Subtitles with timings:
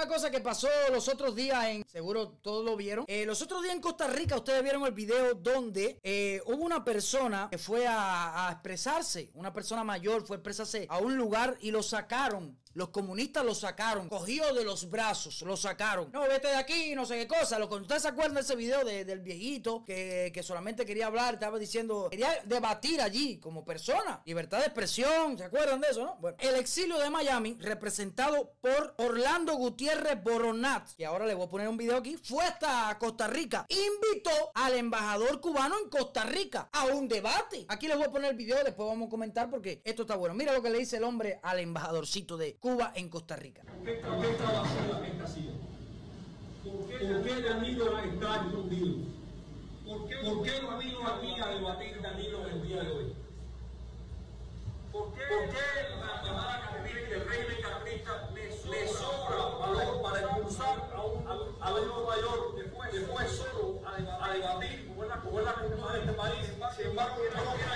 [0.00, 1.84] una cosa que pasó los otros días en.
[1.86, 3.04] Seguro todos lo vieron.
[3.06, 6.82] Eh, los otros días en Costa Rica, ustedes vieron el video donde eh, hubo una
[6.82, 9.30] persona que fue a, a expresarse.
[9.34, 13.54] Una persona mayor fue a expresarse a un lugar y lo sacaron los comunistas lo
[13.54, 16.10] sacaron, cogió de los brazos, lo sacaron.
[16.12, 17.58] No, vete de aquí, no sé qué cosa.
[17.58, 21.34] Lo que ustedes se acuerdan de ese video del viejito que, que, solamente quería hablar,
[21.34, 26.16] estaba diciendo, quería debatir allí como persona, libertad de expresión, ¿se acuerdan de eso, no?
[26.16, 31.50] Bueno, el exilio de Miami, representado por Orlando Gutiérrez Boronat, que ahora le voy a
[31.50, 36.68] poner un video aquí, fue hasta Costa Rica, invitó al embajador cubano en Costa Rica
[36.72, 37.66] a un debate.
[37.68, 40.34] Aquí les voy a poner el video, después vamos a comentar porque esto está bueno.
[40.34, 43.62] Mira lo que le dice el hombre al embajadorcito de Cuba en Costa Rica.
[43.64, 43.84] ¿Por
[44.20, 45.52] qué trabajó esta silla?
[46.62, 48.96] ¿Por qué Danilo está escondido?
[49.86, 53.14] ¿Por qué, ¿Por qué no vino aquí a debatir Danilo el día de hoy?
[54.92, 60.90] ¿Por qué, ¿Por qué la llamada capital el régimen capitalista le sobra valor para expulsar
[60.94, 65.44] a un, a un mayor que fue, solo a, debatir como es la, como es
[65.46, 66.46] la cultura de este país?
[66.76, 67.69] Sin embargo, no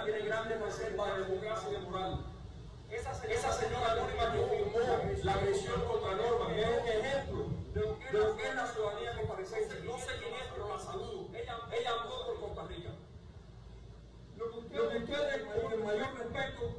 [0.00, 2.24] tiene grandes reservas de democracia y de moral.
[2.90, 4.78] Esa señora, anónima que firmó
[5.24, 7.80] la agresión contra Norma, es un ejemplo de
[8.18, 9.80] lo que es la ciudadanía costarricense.
[9.84, 11.28] No sé quién es, pero la saludo.
[11.34, 12.90] Ella, ella andó por Costa Rica.
[14.36, 16.74] Lo que ustedes, con el mayor respeto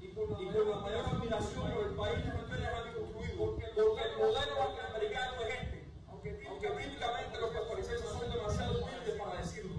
[0.00, 3.66] y con, y con la mayor admiración por el país que ustedes han construido, porque,
[3.74, 5.88] porque el modelo latinoamericano es este.
[6.08, 9.74] Aunque, aunque típicamente los costarricenses son demasiado humildes para decirlo.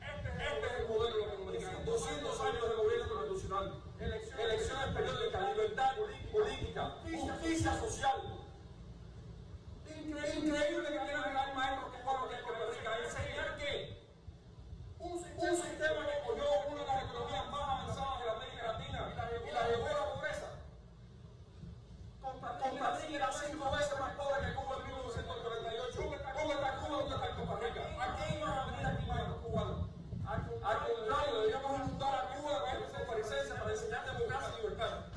[0.00, 1.84] Este, este es el modelo latinoamericano.
[1.84, 5.90] 200 años de gobierno constitucional, elecciones periódicas, libertad
[6.32, 8.40] política, justicia social.
[10.40, 12.90] Increíble que tengan el gran maestro que fue lo que es Costa Rica.
[13.04, 13.70] Enseñar que
[14.98, 19.14] un, un sistema que cogió una de las economías más avanzadas de la América Latina
[19.46, 20.46] y la llevó a la pobreza.
[22.20, 26.00] Costa Rica era cinco veces más pobre que Cuba en 1948.
[26.00, 26.96] ¿Dónde está Cuba?
[26.96, 27.80] ¿Dónde está Costa Rica?
[28.00, 29.90] Aquí iban a venir aquí más cubanos.
[30.26, 35.10] Al contrario, deberíamos inundar a Cuba con estos costarricenses para enseñar democracia y libertad.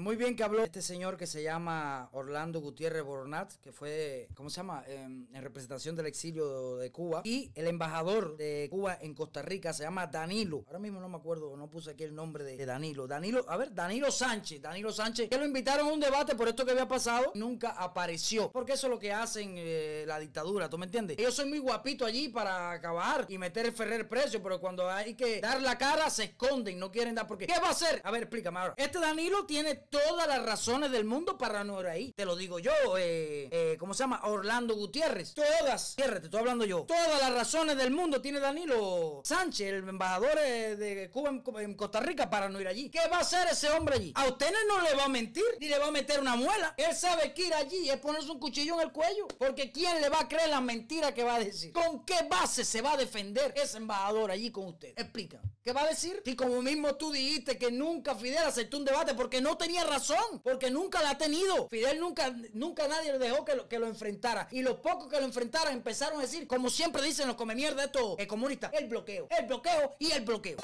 [0.00, 4.50] Muy bien que habló este señor que se llama Orlando Gutiérrez Boronat, que fue, ¿cómo
[4.50, 4.84] se llama?
[4.86, 7.22] en representación del exilio de Cuba.
[7.24, 10.64] Y el embajador de Cuba en Costa Rica se llama Danilo.
[10.66, 13.06] Ahora mismo no me acuerdo, no puse aquí el nombre de, Danilo.
[13.06, 14.60] Danilo, a ver, Danilo Sánchez.
[14.60, 18.50] Danilo Sánchez, que lo invitaron a un debate por esto que había pasado, nunca apareció.
[18.52, 21.16] Porque eso es lo que hacen eh, la dictadura, ¿tú me entiendes?
[21.16, 25.14] Yo soy muy guapito allí para acabar y meter el Ferrer precio, pero cuando hay
[25.14, 27.26] que dar la cara se esconden, no quieren dar.
[27.26, 28.00] porque ¿Qué va a hacer?
[28.04, 28.74] A ver, explícame ahora.
[28.76, 32.12] Este Danilo tiene todas las razones del mundo para no ir ahí.
[32.12, 34.20] Te lo digo yo, eh, eh, ¿cómo se llama?
[34.24, 35.34] Orlando Gutiérrez.
[35.34, 36.84] Todas, Gutiérrez, te estoy hablando yo.
[36.84, 41.30] Todas las razones del mundo tiene Danilo Sánchez, el embajador eh, de Cuba
[41.60, 42.90] en, Costa Rica, para no ir allí.
[42.90, 44.12] ¿Qué va a hacer ese hombre allí?
[44.14, 46.74] A usted no le va a mentir, ni le va a meter una muela.
[46.76, 49.26] Él sabe que ir allí es ponerse un cuchillo en el cuello.
[49.38, 51.72] Porque ¿quién le va a creer la mentira que va a decir?
[51.72, 54.92] ¿Con qué base se va a defender ese embajador allí con usted?
[54.96, 55.40] Explica.
[55.62, 56.22] ¿Qué va a decir?
[56.24, 60.40] Y como mismo tú dijiste que nunca Fidel aceptó un debate porque no tenía razón,
[60.42, 61.68] porque nunca la ha tenido.
[61.68, 64.48] Fidel nunca, nunca nadie le dejó que lo, enfrentara.
[64.50, 67.84] Y los pocos que lo enfrentaran empezaron a decir, como siempre dicen los come mierda
[67.84, 70.56] estos comunistas, el bloqueo, el bloqueo y el bloqueo.